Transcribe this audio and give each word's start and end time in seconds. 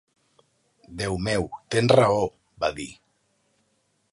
"Déu 1.01 1.17
meu, 1.27 1.45
tens 1.75 1.93
raó", 2.01 2.25
va 2.65 2.73
dir. 2.81 2.89